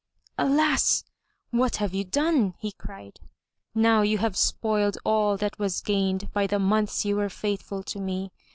[0.39, 1.03] "Alas!
[1.51, 3.19] What have you done?'* he cried.
[3.75, 7.99] "Now you have spoiled all that was gained by the months you were faithful to
[7.99, 8.31] me.